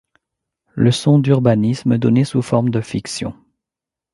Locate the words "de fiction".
2.71-3.35